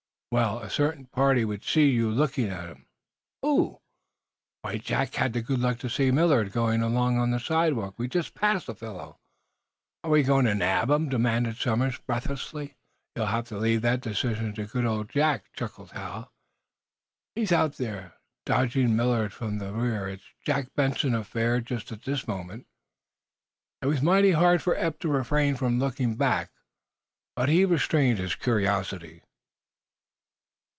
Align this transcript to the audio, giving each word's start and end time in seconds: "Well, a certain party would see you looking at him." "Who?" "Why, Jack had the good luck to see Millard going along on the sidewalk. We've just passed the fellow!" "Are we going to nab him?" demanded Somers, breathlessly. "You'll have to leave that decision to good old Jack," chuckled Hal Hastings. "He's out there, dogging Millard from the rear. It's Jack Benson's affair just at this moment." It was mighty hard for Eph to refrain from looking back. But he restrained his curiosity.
"Well, 0.33 0.59
a 0.59 0.69
certain 0.69 1.07
party 1.07 1.43
would 1.43 1.61
see 1.65 1.89
you 1.89 2.09
looking 2.09 2.47
at 2.47 2.67
him." 2.69 2.85
"Who?" 3.41 3.81
"Why, 4.61 4.77
Jack 4.77 5.15
had 5.15 5.33
the 5.33 5.41
good 5.41 5.59
luck 5.59 5.77
to 5.79 5.89
see 5.89 6.09
Millard 6.09 6.53
going 6.53 6.81
along 6.81 7.17
on 7.17 7.31
the 7.31 7.37
sidewalk. 7.41 7.95
We've 7.97 8.09
just 8.09 8.33
passed 8.33 8.67
the 8.67 8.73
fellow!" 8.73 9.19
"Are 10.05 10.09
we 10.09 10.23
going 10.23 10.45
to 10.45 10.55
nab 10.55 10.89
him?" 10.89 11.09
demanded 11.09 11.57
Somers, 11.57 11.97
breathlessly. 11.99 12.77
"You'll 13.13 13.25
have 13.25 13.49
to 13.49 13.57
leave 13.57 13.81
that 13.81 13.99
decision 13.99 14.55
to 14.55 14.67
good 14.67 14.85
old 14.85 15.09
Jack," 15.09 15.51
chuckled 15.51 15.91
Hal 15.91 16.19
Hastings. 16.31 16.31
"He's 17.35 17.51
out 17.51 17.73
there, 17.75 18.13
dogging 18.45 18.95
Millard 18.95 19.33
from 19.33 19.57
the 19.57 19.73
rear. 19.73 20.07
It's 20.07 20.23
Jack 20.45 20.73
Benson's 20.75 21.15
affair 21.15 21.59
just 21.59 21.91
at 21.91 22.03
this 22.03 22.25
moment." 22.25 22.67
It 23.81 23.87
was 23.87 24.01
mighty 24.01 24.31
hard 24.31 24.61
for 24.61 24.75
Eph 24.77 24.97
to 24.99 25.09
refrain 25.09 25.57
from 25.57 25.77
looking 25.77 26.15
back. 26.15 26.51
But 27.35 27.49
he 27.49 27.65
restrained 27.65 28.19
his 28.19 28.35
curiosity. 28.35 29.23